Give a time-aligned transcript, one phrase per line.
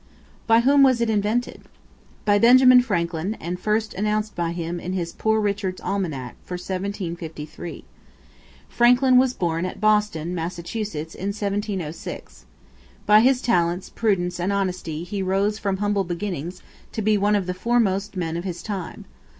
[0.47, 1.61] By whom was it invented?
[2.25, 7.83] By Benjamin Franklin, and first announced by him in his "Poor Richard's Almanac" for 1753.
[8.67, 12.45] Franklin was born at Boston, Mass., in 1706.
[13.05, 16.63] By his talents, prudence, and honesty he rose from humble beginnings
[16.93, 19.05] to be one of the foremost men of his time.